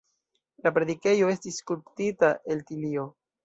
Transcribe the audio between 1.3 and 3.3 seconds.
estis skulptita el tilio.